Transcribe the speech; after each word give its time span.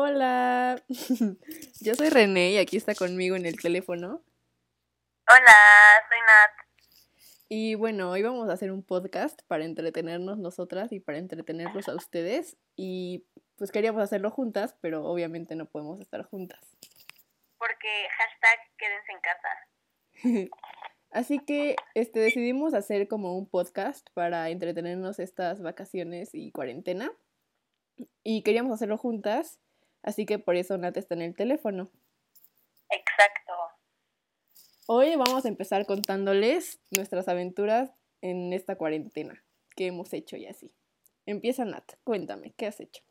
Hola, 0.00 0.80
yo 1.80 1.94
soy 1.96 2.08
René 2.08 2.52
y 2.52 2.58
aquí 2.58 2.76
está 2.76 2.94
conmigo 2.94 3.34
en 3.34 3.46
el 3.46 3.60
teléfono. 3.60 4.22
Hola, 5.28 5.56
soy 6.08 6.20
Nat. 6.20 6.68
Y 7.48 7.74
bueno, 7.74 8.12
hoy 8.12 8.22
vamos 8.22 8.48
a 8.48 8.52
hacer 8.52 8.70
un 8.70 8.84
podcast 8.84 9.42
para 9.48 9.64
entretenernos 9.64 10.38
nosotras 10.38 10.92
y 10.92 11.00
para 11.00 11.18
entretenerlos 11.18 11.88
a 11.88 11.96
ustedes. 11.96 12.56
Y 12.76 13.26
pues 13.56 13.72
queríamos 13.72 14.00
hacerlo 14.00 14.30
juntas, 14.30 14.76
pero 14.80 15.04
obviamente 15.04 15.56
no 15.56 15.66
podemos 15.66 16.00
estar 16.00 16.22
juntas. 16.22 16.60
Porque 17.58 18.06
hashtag 18.16 18.58
quédense 18.76 19.12
en 19.12 19.20
casa. 19.20 20.50
Así 21.10 21.40
que 21.40 21.74
este, 21.94 22.20
decidimos 22.20 22.72
hacer 22.72 23.08
como 23.08 23.36
un 23.36 23.50
podcast 23.50 24.08
para 24.14 24.48
entretenernos 24.50 25.18
estas 25.18 25.60
vacaciones 25.60 26.30
y 26.34 26.52
cuarentena. 26.52 27.10
Y 28.22 28.44
queríamos 28.44 28.72
hacerlo 28.72 28.96
juntas, 28.96 29.58
así 30.08 30.24
que 30.24 30.38
por 30.38 30.56
eso 30.56 30.76
Nat 30.78 30.96
está 30.96 31.14
en 31.14 31.22
el 31.22 31.36
teléfono. 31.36 31.90
Exacto. 32.88 33.52
Hoy 34.86 35.16
vamos 35.16 35.44
a 35.44 35.48
empezar 35.48 35.84
contándoles 35.84 36.80
nuestras 36.96 37.28
aventuras 37.28 37.90
en 38.22 38.54
esta 38.54 38.76
cuarentena, 38.76 39.44
qué 39.76 39.88
hemos 39.88 40.12
hecho 40.14 40.36
y 40.36 40.46
así. 40.46 40.74
Empieza 41.26 41.66
Nat, 41.66 41.92
cuéntame, 42.04 42.54
¿qué 42.56 42.66
has 42.66 42.80
hecho? 42.80 43.02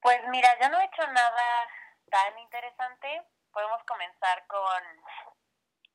Pues 0.00 0.18
mira, 0.30 0.48
yo 0.60 0.70
no 0.70 0.80
he 0.80 0.84
hecho 0.86 1.06
nada 1.12 1.68
tan 2.10 2.38
interesante. 2.38 3.22
Podemos 3.52 3.82
comenzar 3.84 4.46
con 4.46 4.82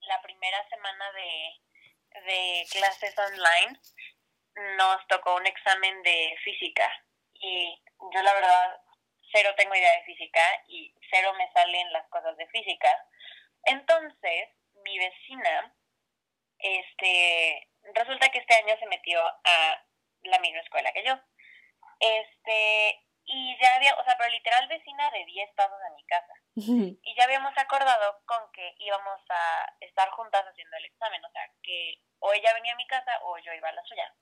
la 0.01 0.21
primera 0.21 0.69
semana 0.69 1.05
de, 1.13 2.21
de 2.21 2.63
clases 2.71 3.15
online. 3.17 3.79
Nos 4.77 5.07
tocó 5.07 5.35
un 5.35 5.47
examen 5.47 6.03
de 6.03 6.35
física 6.43 6.87
y 7.33 7.81
yo 8.13 8.21
la 8.21 8.33
verdad 8.33 8.81
cero 9.31 9.53
tengo 9.57 9.75
idea 9.75 9.97
de 9.97 10.03
física 10.03 10.41
y 10.67 10.93
cero 11.09 11.33
me 11.37 11.51
salen 11.51 11.91
las 11.93 12.07
cosas 12.09 12.35
de 12.37 12.47
física. 12.47 12.89
Entonces, 13.63 14.49
mi 14.83 14.97
vecina, 14.97 15.75
este, 16.59 17.69
resulta 17.93 18.29
que 18.29 18.39
este 18.39 18.55
año 18.55 18.75
se 18.79 18.87
metió 18.87 19.21
a 19.21 19.85
la 20.23 20.39
misma 20.39 20.59
escuela 20.61 20.91
que 20.93 21.03
yo. 21.03 21.19
Este, 21.99 22.99
y 23.25 23.57
ya 23.61 23.75
había, 23.75 23.95
o 23.95 24.03
sea, 24.03 24.17
pero 24.17 24.29
literal 24.29 24.67
vecina 24.67 25.09
de 25.11 25.25
10 25.25 25.49
pasos 25.55 25.77
de 25.79 25.95
mi 25.95 26.05
casa. 26.05 26.33
Y 27.03 27.15
ya 27.15 27.23
habíamos 27.23 27.57
acordado 27.57 28.21
con 28.25 28.51
que 28.51 28.75
íbamos 28.79 29.19
a 29.29 29.75
estar 29.79 30.09
juntas 30.11 30.45
haciendo 30.45 30.77
el 30.77 30.85
examen, 30.85 31.23
o 31.23 31.31
sea, 31.31 31.49
que 31.63 32.01
o 32.19 32.33
ella 32.33 32.53
venía 32.53 32.73
a 32.73 32.77
mi 32.77 32.87
casa 32.87 33.19
o 33.23 33.37
yo 33.39 33.53
iba 33.53 33.69
a 33.69 33.73
la 33.73 33.83
suya. 33.83 34.15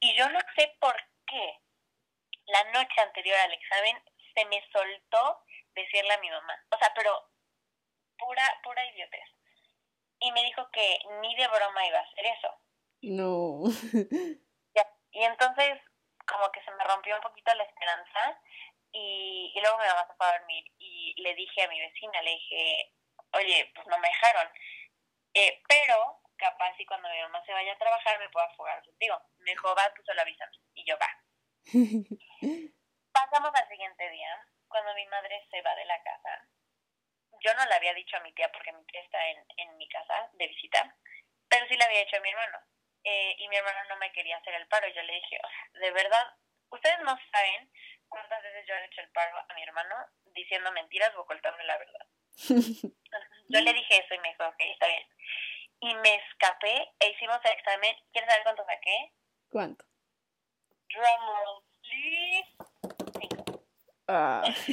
Y 0.00 0.14
yo 0.14 0.28
no 0.28 0.38
sé 0.56 0.76
por 0.78 0.94
qué 1.26 1.58
la 2.46 2.64
noche 2.72 3.00
anterior 3.00 3.38
al 3.38 3.52
examen 3.52 4.02
se 4.34 4.44
me 4.46 4.62
soltó 4.72 5.44
decirle 5.74 6.12
a 6.12 6.20
mi 6.20 6.30
mamá, 6.30 6.54
o 6.70 6.78
sea, 6.78 6.92
pero 6.94 7.30
pura, 8.18 8.60
pura 8.62 8.84
idiotez. 8.86 9.28
Y 10.20 10.32
me 10.32 10.44
dijo 10.44 10.68
que 10.70 10.98
ni 11.22 11.34
de 11.34 11.48
broma 11.48 11.86
iba 11.86 11.98
a 11.98 12.02
hacer 12.02 12.26
eso. 12.26 12.54
No. 13.02 13.62
Y 15.12 15.24
entonces 15.24 15.80
como 16.26 16.50
que 16.52 16.62
se 16.62 16.70
me 16.72 16.84
rompió 16.84 17.16
un 17.16 17.22
poquito 17.22 17.52
la 17.54 17.64
esperanza 17.64 18.40
y, 18.92 19.52
luego 19.60 19.78
mi 19.78 19.86
mamá 19.86 20.06
se 20.06 20.14
fue 20.14 20.26
a 20.26 20.38
dormir 20.38 20.64
y 20.78 21.14
le 21.20 21.34
dije 21.34 21.62
a 21.62 21.68
mi 21.68 21.80
vecina, 21.80 22.22
le 22.22 22.30
dije, 22.30 22.92
oye, 23.32 23.72
pues 23.74 23.86
no 23.86 23.98
me 23.98 24.08
dejaron, 24.08 24.48
eh, 25.34 25.62
pero 25.68 26.20
capaz 26.36 26.76
si 26.76 26.86
cuando 26.86 27.08
mi 27.08 27.20
mamá 27.20 27.44
se 27.44 27.52
vaya 27.52 27.72
a 27.72 27.78
trabajar 27.78 28.18
me 28.18 28.28
pueda 28.30 28.48
fugar 28.54 28.82
contigo. 28.84 29.20
Me 29.38 29.50
dijo, 29.50 29.74
va, 29.74 29.92
tú 29.94 30.02
solo 30.04 30.20
avísame. 30.22 30.56
Y 30.74 30.84
yo, 30.84 30.96
va. 30.98 31.08
Pasamos 33.12 33.50
al 33.54 33.68
siguiente 33.68 34.08
día, 34.10 34.46
cuando 34.68 34.94
mi 34.94 35.06
madre 35.06 35.46
se 35.50 35.62
va 35.62 35.74
de 35.74 35.84
la 35.84 36.02
casa. 36.02 36.48
Yo 37.42 37.54
no 37.54 37.64
le 37.66 37.74
había 37.74 37.94
dicho 37.94 38.16
a 38.16 38.20
mi 38.20 38.32
tía 38.32 38.50
porque 38.52 38.72
mi 38.72 38.84
tía 38.86 39.00
está 39.00 39.24
en, 39.28 39.44
en 39.56 39.76
mi 39.76 39.88
casa 39.88 40.28
de 40.34 40.46
visita, 40.46 40.96
pero 41.48 41.66
sí 41.68 41.76
le 41.76 41.84
había 41.84 42.00
dicho 42.00 42.16
a 42.16 42.20
mi 42.20 42.30
hermano. 42.30 42.58
Eh, 43.02 43.34
y 43.38 43.48
mi 43.48 43.56
hermano 43.56 43.78
no 43.88 43.96
me 43.96 44.12
quería 44.12 44.36
hacer 44.36 44.54
el 44.54 44.68
paro. 44.68 44.86
Y 44.88 44.92
yo 44.92 45.02
le 45.02 45.14
dije, 45.14 45.40
de 45.72 45.90
verdad, 45.90 46.34
ustedes 46.70 46.98
no 47.00 47.16
saben 47.32 47.72
cuántas 48.08 48.42
veces 48.42 48.66
yo 48.66 48.74
le 48.74 48.82
he 48.82 48.86
hecho 48.86 49.00
el 49.00 49.10
paro 49.10 49.38
a 49.48 49.54
mi 49.54 49.62
hermano 49.62 49.94
diciendo 50.34 50.70
mentiras 50.72 51.14
o 51.14 51.20
ocultándole 51.20 51.64
la 51.64 51.78
verdad. 51.78 52.06
yo 53.48 53.60
le 53.60 53.72
dije 53.72 54.04
eso 54.04 54.14
y 54.14 54.18
me 54.18 54.28
dijo, 54.28 54.46
ok, 54.46 54.60
está 54.60 54.86
bien. 54.86 55.08
Y 55.80 55.94
me 55.94 56.14
escapé 56.16 56.92
e 56.98 57.10
hicimos 57.10 57.38
el 57.44 57.52
examen. 57.52 57.96
¿Quieres 58.12 58.30
saber 58.30 58.44
cuánto 58.44 58.64
saqué? 58.66 59.12
¿Cuánto? 59.50 59.84
Drumroll, 60.88 61.64
please. 61.82 62.69
Ah. 64.10 64.42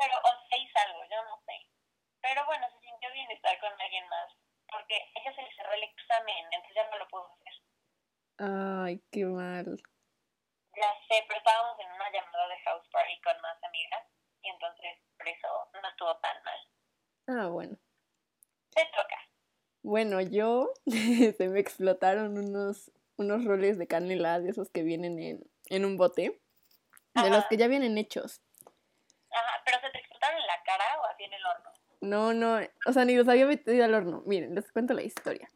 Pero, 0.00 0.14
o 0.24 0.30
seis 0.48 0.70
algo, 0.74 1.04
yo 1.04 1.20
no 1.28 1.36
sé. 1.44 1.68
Pero 2.22 2.46
bueno, 2.46 2.66
se 2.72 2.80
sintió 2.80 3.12
bien 3.12 3.30
estar 3.30 3.58
con 3.60 3.72
alguien 3.78 4.08
más 4.08 4.32
porque 4.72 4.96
ella 5.14 5.34
se 5.34 5.42
le 5.42 5.54
cerró 5.54 5.72
el 5.74 5.82
examen, 5.84 6.44
entonces 6.50 6.74
ya 6.74 6.90
no 6.90 6.98
lo 6.98 7.08
pudo 7.08 7.28
hacer. 7.28 7.54
Ay, 8.38 9.02
qué 9.12 9.24
mal. 9.26 9.76
Ya 10.74 10.90
sé, 11.06 11.24
pero 11.28 11.38
estábamos 11.38 11.78
en 11.78 11.92
una 11.92 12.10
llamada 12.10 12.48
de 12.48 12.58
house 12.64 12.88
party 12.90 13.20
con 13.20 13.40
más 13.42 13.62
amigas 13.62 14.02
y 14.42 14.48
entonces 14.48 14.98
por 15.16 15.28
eso 15.28 15.48
no 15.80 15.88
estuvo 15.88 16.16
tan 16.16 16.42
mal. 16.42 16.60
Ah, 17.28 17.46
bueno. 17.48 17.76
Te 18.70 18.84
toca. 18.86 19.20
Bueno, 19.82 20.20
yo 20.20 20.72
se 20.86 21.48
me 21.48 21.60
explotaron 21.60 22.38
unos, 22.38 22.90
unos 23.16 23.44
roles 23.44 23.78
de 23.78 23.86
canela 23.86 24.40
de 24.40 24.50
esos 24.50 24.70
que 24.70 24.82
vienen 24.82 25.18
en, 25.20 25.44
en 25.68 25.84
un 25.84 25.96
bote, 25.96 26.40
de 27.14 27.30
los 27.30 27.44
que 27.46 27.56
ya 27.56 27.68
vienen 27.68 27.98
hechos. 27.98 28.40
Ajá, 29.30 29.62
pero 29.64 29.78
se 29.80 29.90
te 29.90 29.98
explotaron 29.98 30.40
en 30.40 30.46
la 30.46 30.62
cara 30.64 30.84
o 31.00 31.06
así 31.06 31.24
en 31.24 31.32
el 31.32 31.46
horno. 31.46 31.70
No, 32.00 32.34
no, 32.34 32.66
o 32.86 32.92
sea, 32.92 33.04
ni 33.04 33.16
los 33.16 33.28
había 33.28 33.46
metido 33.46 33.84
al 33.84 33.94
horno. 33.94 34.22
Miren, 34.26 34.54
les 34.54 34.70
cuento 34.72 34.94
la 34.94 35.02
historia. 35.02 35.50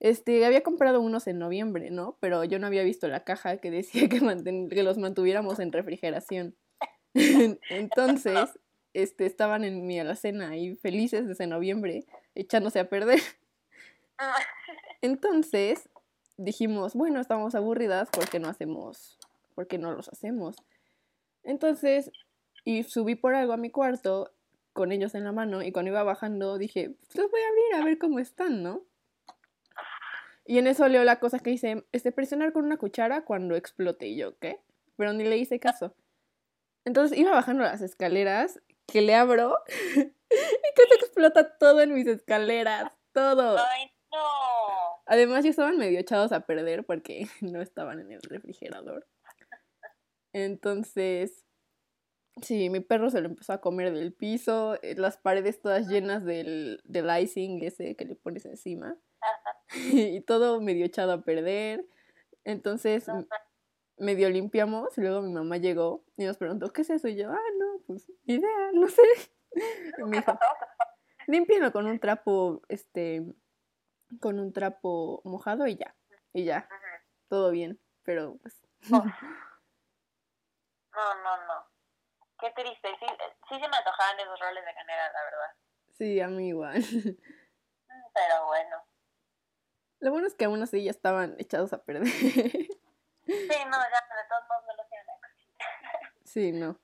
Este, 0.00 0.44
había 0.44 0.62
comprado 0.62 1.00
unos 1.00 1.26
en 1.26 1.38
noviembre, 1.38 1.90
¿no? 1.90 2.18
Pero 2.20 2.44
yo 2.44 2.58
no 2.58 2.66
había 2.66 2.82
visto 2.82 3.08
la 3.08 3.24
caja 3.24 3.58
que 3.58 3.70
decía 3.70 4.08
que, 4.08 4.18
que 4.18 4.82
los 4.82 4.98
mantuviéramos 4.98 5.58
en 5.58 5.72
refrigeración. 5.72 6.56
Entonces, 7.70 8.58
este, 8.92 9.26
estaban 9.26 9.64
en 9.64 9.86
mi 9.86 9.98
alacena 9.98 10.50
ahí 10.50 10.74
felices 10.76 11.26
desde 11.26 11.46
noviembre, 11.46 12.04
echándose 12.34 12.80
a 12.80 12.88
perder. 12.88 13.20
Entonces, 15.00 15.88
dijimos, 16.36 16.94
bueno, 16.94 17.20
estamos 17.20 17.54
aburridas, 17.54 18.10
¿por 18.10 18.28
qué 18.28 18.38
no 18.38 18.48
hacemos? 18.48 19.18
¿Por 19.56 19.66
qué 19.66 19.78
no 19.78 19.90
los 19.90 20.08
hacemos? 20.08 20.54
Entonces, 21.42 22.12
y 22.62 22.84
subí 22.84 23.16
por 23.16 23.34
algo 23.34 23.54
a 23.54 23.56
mi 23.56 23.70
cuarto 23.70 24.32
con 24.74 24.92
ellos 24.92 25.14
en 25.14 25.24
la 25.24 25.32
mano 25.32 25.62
y 25.62 25.72
cuando 25.72 25.90
iba 25.90 26.02
bajando 26.02 26.58
dije, 26.58 26.90
pues 26.90 27.16
los 27.16 27.30
voy 27.30 27.40
a 27.40 27.48
abrir 27.48 27.74
a 27.74 27.84
ver 27.84 27.98
cómo 27.98 28.20
están, 28.20 28.62
¿no? 28.62 28.84
Y 30.44 30.58
en 30.58 30.66
eso 30.66 30.86
leo 30.86 31.02
la 31.02 31.18
cosa 31.18 31.38
que 31.40 31.50
dice, 31.50 31.86
este, 31.92 32.12
presionar 32.12 32.52
con 32.52 32.64
una 32.64 32.76
cuchara 32.76 33.24
cuando 33.24 33.56
explote. 33.56 34.06
Y 34.06 34.16
yo, 34.16 34.38
¿qué? 34.38 34.60
Pero 34.96 35.12
ni 35.12 35.24
le 35.24 35.38
hice 35.38 35.58
caso. 35.58 35.96
Entonces 36.84 37.18
iba 37.18 37.32
bajando 37.32 37.64
las 37.64 37.80
escaleras, 37.80 38.60
que 38.86 39.00
le 39.00 39.14
abro 39.14 39.58
y 39.96 40.02
que 40.02 40.82
se 40.88 40.94
explota 41.00 41.56
todo 41.58 41.80
en 41.80 41.94
mis 41.94 42.06
escaleras, 42.06 42.92
todo. 43.12 43.58
¡Ay, 43.58 43.90
no! 44.12 44.18
Además 45.06 45.44
ya 45.44 45.50
estaban 45.50 45.78
medio 45.78 45.98
echados 45.98 46.32
a 46.32 46.40
perder 46.40 46.84
porque 46.84 47.26
no 47.40 47.62
estaban 47.62 48.00
en 48.00 48.12
el 48.12 48.20
refrigerador. 48.22 49.06
Entonces, 50.36 51.46
Sí, 52.42 52.68
mi 52.68 52.80
perro 52.80 53.08
se 53.08 53.22
lo 53.22 53.28
empezó 53.28 53.54
a 53.54 53.62
comer 53.62 53.94
del 53.94 54.12
piso, 54.12 54.78
eh, 54.82 54.94
las 54.94 55.16
paredes 55.16 55.62
todas 55.62 55.88
llenas 55.88 56.22
del, 56.22 56.82
del 56.84 57.08
icing 57.22 57.64
ese 57.64 57.96
que 57.96 58.04
le 58.04 58.14
pones 58.14 58.44
encima. 58.44 58.94
y 59.74 60.20
todo 60.20 60.60
medio 60.60 60.84
echado 60.84 61.12
a 61.12 61.22
perder. 61.22 61.86
Entonces, 62.44 63.06
medio 63.96 64.28
limpiamos 64.28 64.98
y 64.98 65.00
luego 65.00 65.22
mi 65.22 65.32
mamá 65.32 65.56
llegó 65.56 66.04
y 66.18 66.26
nos 66.26 66.36
preguntó, 66.36 66.74
¿qué 66.74 66.82
es 66.82 66.90
eso? 66.90 67.08
Y 67.08 67.16
yo, 67.16 67.30
ah, 67.30 67.40
no, 67.58 67.80
pues, 67.86 68.12
idea, 68.26 68.50
no 68.74 68.86
sé. 68.88 69.02
Y 69.98 70.04
me 70.04 70.18
dijo, 70.18 70.38
límpialo 71.26 71.72
con 71.72 71.86
un 71.86 71.98
trapo, 71.98 72.60
este, 72.68 73.24
con 74.20 74.38
un 74.38 74.52
trapo 74.52 75.22
mojado 75.24 75.66
y 75.66 75.76
ya. 75.76 75.96
Y 76.34 76.44
ya, 76.44 76.68
todo 77.28 77.50
bien, 77.50 77.80
pero 78.02 78.36
pues... 78.42 78.60
No, 81.06 81.14
no, 81.22 81.46
no. 81.46 81.70
Qué 82.40 82.50
triste. 82.50 82.88
Sí, 82.98 83.06
sí 83.48 83.60
se 83.60 83.68
me 83.68 83.76
antojaban 83.76 84.18
esos 84.18 84.40
roles 84.40 84.64
de 84.64 84.74
canela, 84.74 85.12
la 85.12 85.24
verdad. 85.24 85.54
Sí, 85.96 86.20
a 86.20 86.28
mí 86.28 86.48
igual. 86.48 86.78
Mm, 86.78 88.12
pero 88.12 88.46
bueno. 88.46 88.84
Lo 90.00 90.10
bueno 90.10 90.26
es 90.26 90.34
que 90.34 90.44
aún 90.44 90.60
así 90.62 90.82
ya 90.82 90.90
estaban 90.90 91.36
echados 91.38 91.72
a 91.72 91.84
perder. 91.84 92.06
Sí, 93.26 93.58
no, 93.66 93.78
ya, 93.78 94.00
de 94.16 94.28
todos 94.28 94.44
modos 94.48 94.64
no 94.66 94.76
lo 94.76 94.88
tienen 94.88 95.06
Sí, 96.24 96.52
no. 96.52 96.78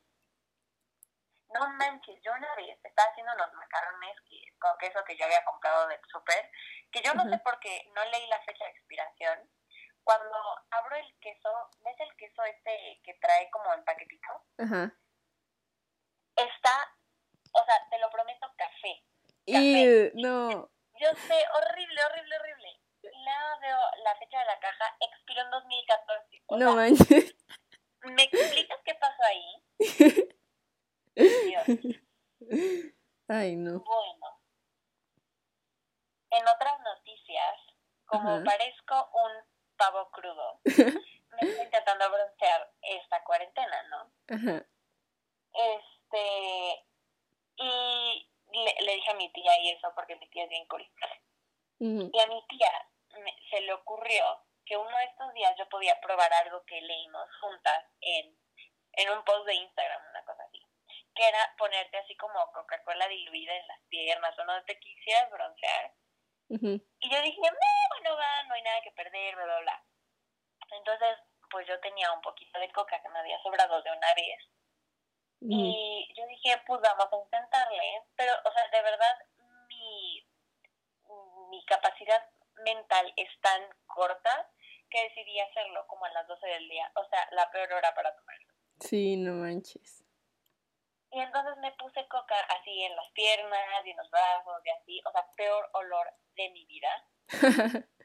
No 1.53 1.69
manches, 1.75 2.19
yo 2.23 2.33
una 2.33 2.55
vez 2.57 2.79
estaba 2.83 3.11
haciendo 3.11 3.33
unos 3.35 3.53
macarrones 3.53 4.17
que, 4.29 4.43
con 4.59 4.77
queso 4.79 5.05
que 5.05 5.17
yo 5.17 5.25
había 5.25 5.45
comprado 5.45 5.87
del 5.89 6.01
súper, 6.11 6.51
que 6.91 7.03
yo 7.03 7.13
no 7.15 7.29
sé 7.29 7.39
por 7.45 7.59
qué 7.61 7.91
no 7.95 8.05
leí 8.07 8.27
la 8.29 8.41
fecha 8.41 8.65
de 8.65 8.71
expiración. 8.71 9.51
Cuando 10.05 10.37
abro 10.71 10.97
el 10.97 11.19
queso, 11.21 11.49
¿ves 11.81 12.01
el 12.01 12.17
queso 12.17 12.43
este 12.45 13.01
que 13.05 13.15
trae 13.15 13.51
como 13.51 13.73
el 13.75 13.85
paquetito? 13.85 14.29
Ajá 14.59 14.93
está, 16.37 16.97
o 17.53 17.65
sea, 17.65 17.89
te 17.91 17.99
lo 17.99 18.11
prometo, 18.11 18.47
café. 18.57 19.05
Y 19.47 20.11
no. 20.15 20.71
Yo 21.01 21.09
sé, 21.27 21.45
horrible, 21.55 22.05
horrible, 22.05 22.37
horrible. 22.39 22.81
Luego 23.03 23.61
veo 23.61 23.79
la 24.05 24.17
fecha 24.17 24.39
de 24.39 24.45
la 24.45 24.59
caja, 24.61 24.97
expiró 25.01 25.43
en 25.43 25.51
2014. 25.51 26.43
O 26.47 26.57
No 26.57 26.67
sea, 26.67 26.77
manches. 26.77 27.37
¿Me 28.03 28.23
explicas 28.25 28.79
qué 28.85 28.95
pasó 28.95 29.23
ahí? 29.25 30.29
Dios. 31.15 31.65
Ay, 33.29 33.57
no. 33.57 33.81
Bueno. 33.81 34.41
En 36.31 36.49
otras 36.49 36.81
noticias, 36.81 37.59
como 38.07 38.37
Ajá. 38.37 38.45
parezco 38.45 39.11
un 39.13 39.52
pavo 39.82 40.11
crudo, 40.11 40.61
me 40.64 41.40
estoy 41.49 41.64
intentando 41.64 42.11
broncear 42.11 42.70
esta 42.82 43.23
cuarentena, 43.25 43.82
¿no? 43.84 44.12
Ajá. 44.29 44.64
Este. 45.52 46.87
Y 47.56 48.31
le, 48.52 48.75
le 48.84 48.94
dije 48.94 49.11
a 49.11 49.14
mi 49.14 49.31
tía 49.32 49.58
y 49.61 49.70
eso, 49.70 49.93
porque 49.94 50.17
mi 50.17 50.29
tía 50.31 50.44
es 50.44 50.50
bien 50.50 50.67
cool. 50.69 50.88
Y 51.81 52.19
a 52.20 52.26
mi 52.26 52.46
tía 52.49 52.70
me- 53.25 53.37
se 53.50 53.61
le 53.62 53.73
ocurrió 53.73 54.25
que 54.64 54.76
uno 54.76 54.96
de 54.99 55.05
estos 55.05 55.32
días 55.34 55.55
yo 55.58 55.69
podía 55.69 56.00
probar 56.00 56.32
algo 56.32 56.64
que 56.64 56.81
leímos 56.81 57.29
juntas 57.40 57.84
en, 58.00 58.38
en 58.93 59.11
un 59.11 59.25
post 59.25 59.46
de 59.46 59.55
Instagram, 59.55 60.00
una 60.11 60.25
cosa 60.25 60.44
así. 60.44 60.61
Que 61.14 61.26
era 61.29 61.55
ponerte 61.58 61.99
así 61.99 62.17
como 62.17 62.52
Coca-Cola 62.52 63.08
diluida 63.08 63.55
en 63.55 63.67
las 63.69 63.81
piernas 63.88 64.38
o 64.38 64.44
no 64.44 64.64
te 64.64 64.79
quisieras 64.79 65.31
broncear. 65.31 65.93
Y 67.01 67.11
yo 67.11 67.23
dije, 67.23 67.41
"Meh, 67.41 67.89
bueno, 67.91 68.17
va, 68.17 68.43
no 68.45 68.55
hay 68.55 68.63
nada 68.63 68.81
que 68.83 68.93
perder, 68.93 69.35
bla, 69.35 69.45
bla, 69.45 69.61
bla. 69.61 69.85
Entonces, 70.71 71.19
pues 71.51 71.67
yo 71.67 71.79
tenía 71.81 72.13
un 72.13 72.21
poquito 72.23 72.59
de 72.59 72.71
coca 72.73 73.01
que 73.03 73.09
me 73.09 73.19
había 73.19 73.41
sobrado 73.43 73.83
de 73.83 73.91
una 73.91 74.15
vez. 74.15 74.39
Y 75.45 76.15
yo 76.17 76.25
dije, 76.29 76.63
pues 76.67 76.81
vamos 76.81 77.09
a 77.13 77.17
intentarle. 77.17 78.03
Pero, 78.17 78.33
o 78.45 78.53
sea, 78.53 78.69
de 78.69 78.83
verdad, 78.83 79.19
mi, 79.69 80.25
mi 81.51 81.65
capacidad 81.65 82.31
mental 82.65 83.13
es 83.17 83.29
tan 83.41 83.61
corta 83.87 84.49
que 84.89 85.03
decidí 85.03 85.41
hacerlo 85.41 85.85
como 85.89 86.05
a 86.05 86.11
las 86.11 86.27
12 86.29 86.47
del 86.47 86.69
día. 86.69 86.91
O 86.95 87.05
sea, 87.09 87.29
la 87.33 87.51
peor 87.51 87.73
hora 87.73 87.93
para 87.95 88.15
tomarlo. 88.15 88.53
Sí, 88.81 89.17
no 89.17 89.33
manches. 89.35 90.02
Y 91.12 91.20
entonces 91.20 91.56
me 91.59 91.73
puse 91.73 92.06
coca 92.09 92.37
así 92.59 92.85
en 92.85 92.97
las 92.97 93.11
piernas 93.12 93.85
y 93.85 93.91
en 93.91 93.97
los 93.99 94.11
brazos 94.11 94.62
y 94.64 94.70
así. 94.70 95.03
O 95.05 95.12
sea, 95.12 95.26
peor 95.37 95.70
olor 95.75 96.12
de 96.35 96.50
mi 96.50 96.64
vida. 96.67 97.09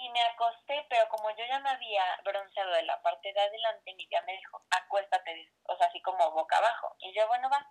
Y 0.00 0.10
me 0.10 0.22
acosté, 0.22 0.86
pero 0.88 1.08
como 1.08 1.28
yo 1.30 1.44
ya 1.44 1.58
me 1.58 1.70
había 1.70 2.04
bronceado 2.22 2.70
de 2.70 2.84
la 2.84 3.02
parte 3.02 3.32
de 3.32 3.40
adelante, 3.40 3.94
mi 3.94 4.06
tía 4.06 4.22
me 4.22 4.36
dijo, 4.36 4.64
acuéstate, 4.70 5.52
o 5.64 5.76
sea, 5.76 5.88
así 5.88 6.00
como 6.02 6.30
boca 6.30 6.56
abajo. 6.56 6.94
Y 7.00 7.12
yo, 7.12 7.26
bueno, 7.26 7.50
va. 7.50 7.66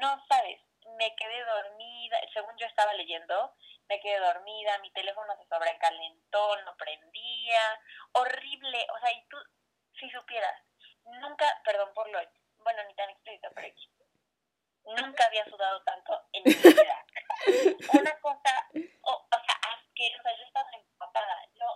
No 0.00 0.24
sabes, 0.26 0.58
me 0.96 1.14
quedé 1.16 1.44
dormida, 1.44 2.18
según 2.32 2.56
yo 2.56 2.66
estaba 2.66 2.94
leyendo, 2.94 3.54
me 3.88 4.00
quedé 4.00 4.18
dormida, 4.20 4.78
mi 4.78 4.90
teléfono 4.92 5.36
se 5.36 5.46
sobrecalentó, 5.48 6.56
no 6.62 6.76
prendía, 6.76 7.80
horrible, 8.12 8.86
o 8.94 8.98
sea, 9.00 9.12
y 9.12 9.28
tú, 9.28 9.36
si 9.98 10.08
supieras, 10.10 10.62
nunca, 11.04 11.44
perdón 11.64 11.92
por 11.92 12.08
lo, 12.08 12.20
bueno, 12.62 12.82
ni 12.84 12.94
tan 12.94 13.10
explícito, 13.10 13.48
pero 13.54 13.66
aquí, 13.68 13.90
nunca 14.84 15.24
había 15.26 15.44
sudado 15.44 15.82
tanto 15.82 16.20
en 16.32 16.42
mi 16.44 16.52
vida. 16.54 17.04
Una 18.00 18.20
cosa, 18.20 18.68
o, 19.02 19.12
o 19.12 19.44
sea, 19.44 19.56
asquerosa, 19.74 20.30
yo 20.36 20.44
estaba 20.44 20.70
empapada, 20.72 21.36
yo, 21.54 21.66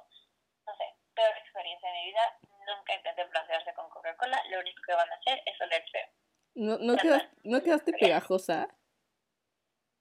no 0.67 0.75
sé, 0.77 0.85
peor 1.15 1.37
experiencia 1.39 1.89
de 1.91 1.95
mi 1.99 2.05
vida, 2.07 2.39
nunca 2.67 2.95
intenté 2.95 3.25
broncearse 3.25 3.75
con 3.75 3.89
Coca-Cola, 3.91 4.43
lo 4.51 4.61
único 4.61 4.83
que 4.87 4.95
van 4.95 5.11
a 5.11 5.15
hacer 5.17 5.43
es 5.47 5.61
oler 5.61 5.85
feo. 5.91 6.09
¿No, 6.57 6.79
no, 6.79 6.97
quedas- 6.97 7.29
¿No 7.43 7.63
quedaste 7.63 7.93
pegajosa? 7.93 8.69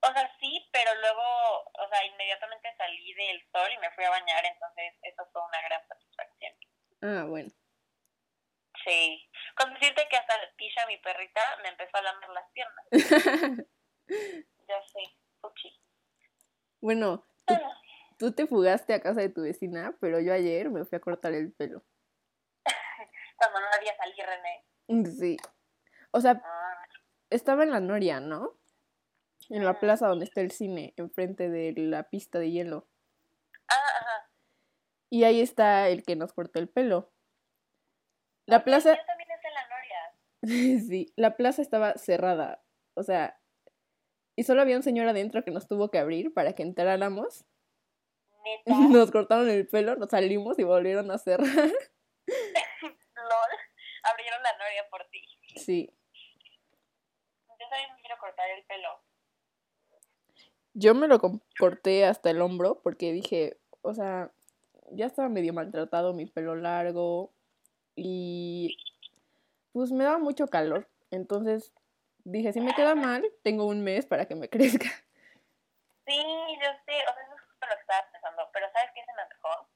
O 0.05 0.11
sea, 0.13 0.35
sí, 0.39 0.69
pero 0.73 0.93
luego, 0.95 1.21
o 1.63 1.87
sea, 1.89 2.05
inmediatamente 2.05 2.75
salí 2.77 3.13
del 3.13 3.41
sol 3.51 3.71
y 3.71 3.77
me 3.77 3.89
fui 3.91 4.03
a 4.03 4.09
bañar, 4.09 4.45
entonces 4.45 4.93
eso 5.01 5.25
fue 5.31 5.41
una 5.45 5.61
gran 5.61 5.87
satisfacción. 5.87 6.53
Ah, 7.01 7.25
bueno. 7.27 7.49
Sí. 8.83 9.22
Con 9.63 9.73
decirte 9.75 10.07
que 10.09 10.17
hasta 10.17 10.33
Tisha, 10.57 10.85
mi 10.87 10.97
perrita, 10.97 11.39
me 11.61 11.69
empezó 11.69 11.95
a 11.97 12.01
lamer 12.01 12.29
las 12.29 12.49
piernas. 12.51 12.85
Ya 14.67 14.81
sé, 14.87 14.99
fuchi. 15.41 15.79
bueno, 16.81 17.25
tú, 17.45 17.53
tú 18.17 18.31
te 18.33 18.47
fugaste 18.47 18.93
a 18.93 19.01
casa 19.01 19.21
de 19.21 19.29
tu 19.29 19.41
vecina, 19.43 19.95
pero 20.01 20.19
yo 20.19 20.33
ayer 20.33 20.69
me 20.69 20.83
fui 20.85 20.97
a 20.97 21.01
cortar 21.01 21.33
el 21.33 21.53
pelo. 21.53 21.83
Cuando 23.37 23.59
no 23.61 23.67
había 23.73 23.95
salir 23.95 24.25
René. 24.25 24.65
Sí. 25.11 25.37
O 26.11 26.19
sea, 26.21 26.41
Ah, 26.43 26.87
estaba 27.29 27.63
en 27.63 27.71
la 27.71 27.79
Noria, 27.79 28.19
¿no? 28.19 28.57
En 29.49 29.63
la 29.65 29.71
Ujú. 29.71 29.79
plaza 29.81 30.07
donde 30.07 30.25
está 30.25 30.41
el 30.41 30.51
cine, 30.51 30.93
enfrente 30.97 31.49
de 31.49 31.73
la 31.77 32.09
pista 32.09 32.39
de 32.39 32.51
hielo. 32.51 32.87
ah, 33.69 33.75
ajá. 34.01 34.29
Y 35.09 35.23
ahí 35.25 35.41
está 35.41 35.87
el 35.89 36.03
que 36.03 36.15
nos 36.15 36.33
cortó 36.33 36.59
el 36.59 36.67
pelo. 36.69 37.11
La 38.45 38.63
plaza, 38.63 38.95
Yo 38.97 39.05
también 39.05 39.29
es 39.31 39.43
en 39.45 39.53
la 39.53 39.67
Noria. 39.69 40.15
sí, 40.87 41.13
la 41.15 41.37
plaza 41.37 41.61
estaba 41.61 41.93
cerrada. 41.93 42.61
O 42.95 43.03
sea, 43.03 43.39
y 44.35 44.43
solo 44.43 44.61
había 44.61 44.77
un 44.77 44.83
señor 44.83 45.07
adentro 45.07 45.43
que 45.43 45.51
nos 45.51 45.67
tuvo 45.67 45.89
que 45.89 45.99
abrir 45.99 46.33
para 46.33 46.53
que 46.53 46.63
entráramos. 46.63 47.45
Neta. 48.45 48.77
Nos 48.89 49.11
cortaron 49.11 49.49
el 49.49 49.67
pelo, 49.67 49.95
nos 49.95 50.09
salimos 50.09 50.59
y 50.59 50.63
volvieron 50.63 51.09
a 51.11 51.17
cerrar. 51.17 51.47
LOL. 52.27 53.53
Abrieron 54.03 54.43
la 54.43 54.57
Noria 54.57 54.85
por 54.89 55.05
ti. 55.09 55.21
Sí. 55.55 55.89
Yo 57.47 57.69
también 57.69 57.93
me 57.95 58.01
quiero 58.01 58.17
cortar 58.19 58.49
el 58.49 58.65
pelo. 58.65 58.89
Yo 60.73 60.93
me 60.93 61.07
lo 61.07 61.21
corté 61.57 62.05
hasta 62.05 62.31
el 62.31 62.41
hombro 62.41 62.81
porque 62.81 63.13
dije, 63.13 63.61
o 63.81 63.93
sea, 63.93 64.33
ya 64.91 65.05
estaba 65.05 65.29
medio 65.29 65.53
maltratado 65.53 66.13
mi 66.13 66.25
pelo 66.25 66.55
largo 66.55 67.31
y 67.95 68.75
pues 69.73 69.91
me 69.91 70.05
daba 70.05 70.19
mucho 70.19 70.47
calor. 70.47 70.89
Entonces 71.11 71.73
dije, 72.23 72.53
si 72.53 72.61
me 72.61 72.73
queda 72.73 72.95
mal, 72.95 73.25
tengo 73.43 73.65
un 73.65 73.83
mes 73.83 74.05
para 74.05 74.25
que 74.25 74.35
me 74.35 74.49
crezca. 74.49 74.89
Sí, 76.05 76.17
yo 76.61 76.69
sé. 76.85 77.03
O 77.09 77.13
sea, 77.13 77.23
eso 77.23 77.35
es 77.35 77.41
justo 77.41 77.67
lo 77.67 77.75
que 77.75 77.81
estaba 77.81 78.11
pensando. 78.11 78.49
Pero 78.53 78.71
¿sabes 78.71 78.91
qué 78.95 79.03
se 79.03 79.13
me 79.13 79.21
antojó? 79.21 79.69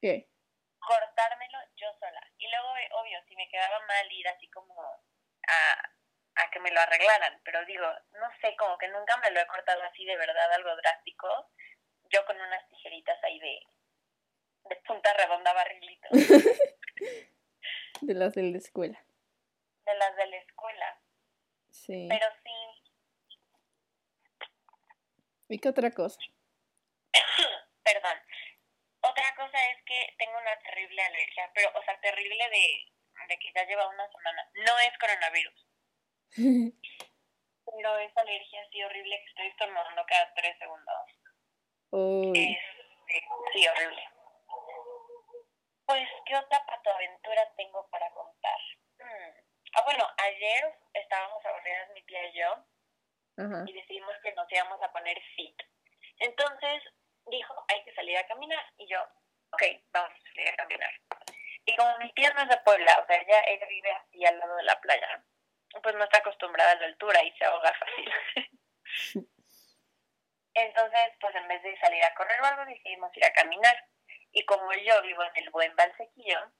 ¿Qué? 0.00 0.28
cortármelo 0.82 1.58
yo 1.76 1.86
sola. 1.98 2.20
Y 2.38 2.48
luego, 2.50 2.68
obvio, 3.00 3.18
si 3.28 3.36
me 3.36 3.48
quedaba 3.48 3.78
mal 3.86 4.12
ir 4.12 4.28
así 4.28 4.48
como 4.50 4.74
a, 4.82 5.90
a 6.34 6.50
que 6.50 6.60
me 6.60 6.70
lo 6.70 6.80
arreglaran. 6.80 7.40
Pero 7.44 7.64
digo, 7.66 7.86
no 8.20 8.28
sé, 8.40 8.54
como 8.56 8.76
que 8.78 8.88
nunca 8.88 9.16
me 9.18 9.30
lo 9.30 9.40
he 9.40 9.46
cortado 9.46 9.82
así 9.84 10.04
de 10.04 10.16
verdad, 10.16 10.52
algo 10.52 10.74
drástico. 10.76 11.28
Yo 12.10 12.24
con 12.26 12.36
unas 12.36 12.68
tijeritas 12.68 13.22
ahí 13.24 13.38
de, 13.38 13.60
de 14.68 14.76
punta 14.86 15.12
redonda 15.14 15.52
barrilito. 15.52 16.08
De 18.00 18.14
las 18.14 18.34
de 18.34 18.42
la 18.42 18.58
escuela. 18.58 19.00
De 19.86 19.94
las 19.94 20.16
de 20.16 20.26
la 20.26 20.36
escuela. 20.38 21.00
Sí. 21.84 22.06
Pero 22.08 22.26
sí, 22.44 22.62
¿Y 25.48 25.58
qué 25.58 25.68
otra 25.68 25.90
cosa? 25.90 26.18
perdón. 27.82 28.18
Otra 29.00 29.34
cosa 29.34 29.58
es 29.70 29.82
que 29.84 30.14
tengo 30.16 30.38
una 30.38 30.56
terrible 30.60 31.02
alergia, 31.02 31.50
pero, 31.54 31.72
o 31.74 31.82
sea, 31.82 32.00
terrible 32.00 32.48
de, 32.50 32.86
de 33.28 33.38
que 33.38 33.52
ya 33.52 33.66
lleva 33.66 33.88
una 33.88 34.08
semana. 34.12 34.48
No 34.54 34.78
es 34.78 34.96
coronavirus, 34.98 35.66
pero 37.66 37.98
es 37.98 38.16
alergia 38.16 38.62
así 38.62 38.82
horrible 38.84 39.18
que 39.18 39.30
estoy 39.30 39.46
estornudando 39.48 40.06
cada 40.06 40.32
tres 40.34 40.56
segundos. 40.58 40.94
Uy, 41.90 42.56
Este, 43.08 43.26
sí, 43.52 43.66
horrible. 43.66 44.08
Pues, 45.84 46.08
¿qué 46.26 46.36
otra 46.36 46.64
patoaventura 46.64 47.52
tengo 47.56 47.88
para 47.90 48.08
contar? 48.12 48.60
Hmm. 49.00 49.34
Ah, 49.74 49.82
bueno, 49.84 50.06
ayer 50.16 50.78
estábamos 51.12 51.44
aburridas 51.44 51.90
mi 51.92 52.02
tía 52.04 52.26
y 52.28 52.38
yo 52.38 52.64
y 53.66 53.72
decidimos 53.72 54.14
que 54.22 54.32
nos 54.32 54.50
íbamos 54.50 54.82
a 54.82 54.92
poner 54.92 55.20
fit. 55.36 55.56
Entonces 56.18 56.82
dijo, 57.26 57.64
hay 57.68 57.84
que 57.84 57.94
salir 57.94 58.16
a 58.16 58.26
caminar. 58.26 58.64
Y 58.78 58.86
yo, 58.88 59.02
ok, 59.52 59.62
vamos 59.92 60.10
a 60.10 60.34
salir 60.34 60.48
a 60.48 60.56
caminar. 60.56 60.90
Y 61.64 61.76
como 61.76 61.98
mi 61.98 62.12
tía 62.12 62.32
no 62.32 62.42
es 62.42 62.48
de 62.48 62.56
Puebla, 62.58 62.98
o 63.02 63.06
sea, 63.06 63.16
ella, 63.16 63.40
ella 63.46 63.66
vive 63.66 63.92
así 63.92 64.24
al 64.24 64.38
lado 64.38 64.56
de 64.56 64.62
la 64.64 64.80
playa, 64.80 65.24
pues 65.82 65.94
no 65.94 66.04
está 66.04 66.18
acostumbrada 66.18 66.72
a 66.72 66.76
la 66.76 66.86
altura 66.86 67.22
y 67.24 67.32
se 67.32 67.44
ahoga 67.44 67.72
fácil. 67.74 68.12
Entonces, 70.54 71.12
pues 71.20 71.34
en 71.34 71.48
vez 71.48 71.62
de 71.62 71.78
salir 71.78 72.04
a 72.04 72.14
correr 72.14 72.40
o 72.40 72.44
algo, 72.44 72.64
decidimos 72.66 73.16
ir 73.16 73.24
a 73.24 73.32
caminar. 73.32 73.88
Y 74.32 74.44
como 74.46 74.72
yo 74.72 75.02
vivo 75.02 75.22
en 75.24 75.44
el 75.44 75.50
buen 75.50 75.74
Valsequillo, 75.76 76.52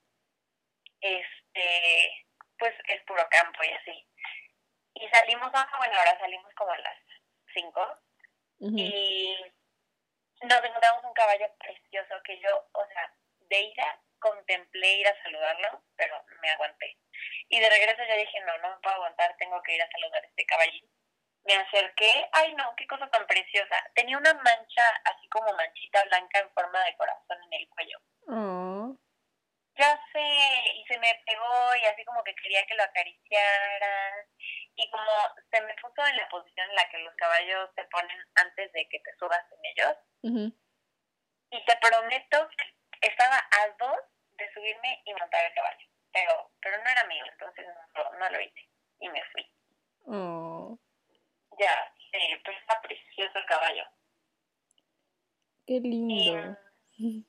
este, 1.01 2.27
pues 2.59 2.75
es 2.89 3.03
puro 3.05 3.27
campo 3.31 3.63
y 3.65 3.73
así. 3.73 4.12
Y 4.95 5.09
salimos, 5.09 5.51
ah, 5.55 5.69
bueno, 5.79 5.95
ahora 5.99 6.19
salimos 6.19 6.53
como 6.55 6.73
a 6.73 6.79
las 6.79 6.99
5 7.55 7.99
ujú. 8.61 8.75
y 8.77 9.37
nos 10.43 10.65
encontramos 10.65 11.05
un 11.05 11.15
caballo 11.15 11.47
precioso 11.59 12.15
que 12.25 12.39
yo, 12.41 12.69
o 12.73 12.87
sea, 12.87 13.15
de 13.49 13.61
ida 13.61 14.01
contemplé 14.19 14.95
ir 14.95 15.09
a 15.09 15.23
saludarlo, 15.23 15.83
pero 15.97 16.25
me 16.41 16.51
aguanté. 16.51 16.97
Y 17.49 17.61
de 17.61 17.69
regreso 17.69 18.03
ya 18.07 18.17
dije, 18.17 18.41
no, 18.41 18.57
no 18.59 18.71
me 18.71 18.81
puedo 18.81 18.97
aguantar, 18.97 19.37
tengo 19.39 19.61
que 19.63 19.75
ir 19.75 19.83
a 19.83 19.91
saludar 19.91 20.23
a 20.23 20.27
este 20.27 20.47
caballín. 20.47 20.89
Me 21.45 21.55
acerqué, 21.55 22.29
ay 22.33 22.55
no, 22.55 22.73
qué 22.77 22.87
cosa 22.87 23.09
tan 23.11 23.27
preciosa. 23.27 23.77
Tenía 23.95 24.17
una 24.17 24.33
mancha 24.35 24.87
así 25.05 25.29
como 25.29 25.53
manchita 25.53 26.05
blanca 26.05 26.39
en 26.39 26.51
forma 26.53 26.85
de 26.85 26.97
corazón 26.97 27.39
en 27.45 27.61
el 27.61 27.69
cuello. 27.69 27.99
Oh. 28.29 28.97
Ya 29.77 30.01
sé, 30.13 30.21
y 30.75 30.85
se 30.87 30.99
me 30.99 31.21
pegó 31.27 31.77
y 31.77 31.85
así 31.87 32.05
como 32.05 32.23
que 32.23 32.35
quería 32.37 32.65
que 32.67 32.75
lo 32.75 32.85
acariciara. 32.85 34.22
Como 34.93 35.11
se 35.51 35.61
me 35.63 35.75
puso 35.81 36.07
en 36.07 36.17
la 36.19 36.29
posición 36.29 36.69
en 36.69 36.77
la 36.77 36.89
que 36.91 36.99
los 36.99 37.15
caballos 37.17 37.71
se 37.75 37.85
ponen 37.85 38.19
antes 38.37 38.71
de 38.73 38.89
que 38.89 39.01
te 39.01 39.17
subas 39.19 39.43
en 39.51 39.65
ellos. 39.65 39.97
Y 41.51 41.65
te 41.65 41.77
prometo 41.81 42.49
que 43.01 43.09
estaba 43.09 43.37
a 43.39 43.69
dos 43.79 43.99
de 44.37 44.53
subirme 44.53 45.03
y 45.07 45.15
montar 45.15 45.45
el 45.47 45.55
caballo. 45.55 45.87
Pero, 46.13 46.51
pero 46.61 46.77
no 46.85 46.91
era 46.91 47.05
mío, 47.05 47.25
entonces 47.27 47.67
no, 47.97 48.13
no 48.19 48.31
lo 48.31 48.41
hice. 48.41 48.69
Y 49.01 49.09
me 49.09 49.25
fui. 49.33 49.51
Oh. 50.07 50.79
Ya, 51.59 51.93
sí, 51.97 52.41
pero 52.45 52.59
está 52.59 52.81
precioso 52.83 53.39
el 53.39 53.47
caballo. 53.47 53.85
Qué 55.67 55.75
Y 55.75 55.81
lindo. 55.81 56.57
sí, 56.97 57.25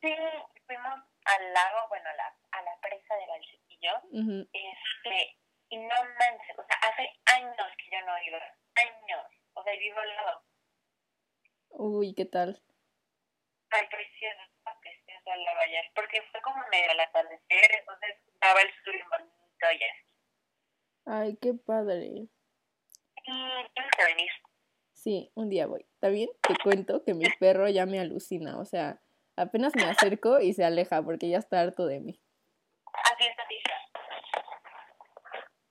fuimos 0.67 1.00
al 1.25 1.53
lago, 1.53 1.88
bueno, 1.88 2.10
a 2.10 2.13
la, 2.13 2.36
a 2.51 2.62
la 2.62 2.77
presa 2.82 3.15
del 3.15 3.29
Valsequillo. 3.29 3.98
Ujú. 4.12 4.50
Este, 4.51 5.38
y 5.70 5.77
no 5.77 5.96
manches, 6.20 6.58
hace 6.88 7.10
años 7.25 7.68
que 7.78 7.92
yo 7.92 8.06
no 8.06 8.13
iba. 8.28 8.40
Años. 8.75 9.25
O 9.54 9.63
sea, 9.63 9.74
vivo 9.74 10.00
al 10.00 10.16
lado. 10.16 10.44
Uy, 11.70 12.13
¿qué 12.16 12.25
tal? 12.25 12.62
Ay, 13.70 13.88
precioso 13.88 14.54
el 15.32 15.44
lago 15.44 15.60
ayer. 15.60 15.86
Porque 15.96 16.22
fue 16.32 16.42
como 16.42 16.63
medio 16.72 16.92
al 16.92 17.00
atardecer, 17.00 17.72
entonces 17.80 18.18
daba 18.42 18.62
el 18.62 18.72
sur 18.84 18.94
bonito 19.10 19.72
y 19.72 19.84
así. 19.84 20.06
Ay, 21.06 21.38
qué 21.42 21.54
padre. 21.54 22.06
Y 22.06 22.30
tienes 23.74 23.92
que 23.98 24.04
venir. 24.06 24.32
Sí, 24.94 25.32
un 25.36 25.50
día 25.50 25.68
voy. 25.68 25.86
También 26.00 26.30
te 26.42 26.56
cuento 26.63 27.04
que 27.04 27.13
mi 27.13 27.25
perro 27.40 27.68
ya 27.68 27.86
me 27.86 28.00
alucina, 28.00 28.58
o 28.58 28.66
sea, 28.66 29.02
apenas 29.36 29.75
me 29.75 29.84
acerco 29.84 30.40
y 30.40 30.54
se 30.54 30.63
aleja 30.63 31.02
porque 31.02 31.30
ya 31.30 31.40
está 31.40 31.62
harto 31.62 31.86
de 31.86 32.00
mí. 32.00 32.22
Así 32.94 33.28
está 33.28 33.44
hija. 33.50 33.75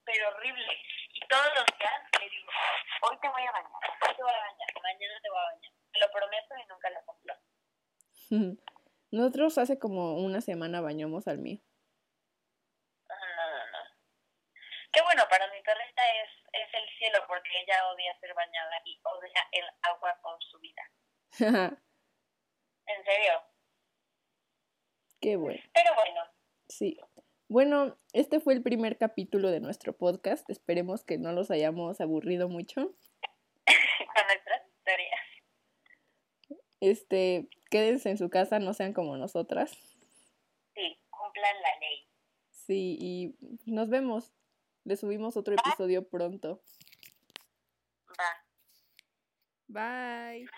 Pero 0.04 0.28
horrible. 0.28 0.66
Y 1.14 1.26
todos 1.28 1.48
los 1.56 1.66
días 1.78 1.92
le 2.20 2.28
digo, 2.28 2.52
hoy 3.02 3.18
te 3.20 3.28
voy 3.28 3.42
a 3.42 3.52
bañar, 3.52 3.70
hoy 4.06 4.16
te 4.16 4.22
voy 4.22 4.32
a 4.32 4.38
bañar, 4.38 4.68
mañana 4.82 5.14
te 5.22 5.30
voy 5.30 5.38
a 5.38 5.44
bañar. 5.44 5.72
Prometo 6.32 6.54
y 6.56 6.68
nunca 6.68 6.90
lo 6.90 7.04
cumplo. 7.04 7.34
Nosotros 9.10 9.58
hace 9.58 9.78
como 9.78 10.16
una 10.16 10.40
semana 10.40 10.80
bañamos 10.80 11.28
al 11.28 11.38
mío. 11.38 11.60
No, 13.08 13.14
no, 13.14 13.48
no, 13.50 13.70
no. 13.72 13.78
Qué 14.92 15.02
bueno, 15.02 15.24
para 15.28 15.46
mi 15.52 15.60
perrita 15.62 16.02
es, 16.22 16.30
es 16.52 16.74
el 16.74 16.88
cielo 16.98 17.18
porque 17.28 17.50
ella 17.60 17.86
odia 17.88 18.18
ser 18.20 18.32
bañada 18.34 18.80
y 18.84 18.98
odia 19.04 19.48
el 19.52 19.64
agua 19.82 20.18
con 20.22 20.40
su 20.40 20.58
vida. 20.58 20.82
En 22.84 23.04
serio. 23.04 23.40
qué 25.20 25.36
bueno. 25.36 25.62
Pero 25.72 25.94
bueno, 25.94 26.20
Sí. 26.68 26.98
Bueno, 27.48 27.96
este 28.12 28.40
fue 28.40 28.54
el 28.54 28.62
primer 28.62 28.98
capítulo 28.98 29.50
de 29.50 29.60
nuestro 29.60 29.96
podcast. 29.96 30.50
Esperemos 30.50 31.04
que 31.04 31.16
no 31.16 31.32
los 31.32 31.52
hayamos 31.52 32.00
aburrido 32.00 32.48
mucho. 32.48 32.96
con 34.14 34.24
historias. 34.24 34.41
Este, 36.82 37.48
quédense 37.70 38.10
en 38.10 38.18
su 38.18 38.28
casa, 38.28 38.58
no 38.58 38.74
sean 38.74 38.92
como 38.92 39.16
nosotras. 39.16 39.70
Sí, 40.74 40.98
cumplan 41.10 41.54
la 41.62 41.78
ley. 41.78 42.08
Sí, 42.50 42.98
y 43.00 43.36
nos 43.70 43.88
vemos. 43.88 44.32
Le 44.82 44.96
subimos 44.96 45.36
otro 45.36 45.54
episodio 45.54 46.08
pronto. 46.08 46.60
Va. 48.18 48.44
Bye. 49.68 50.48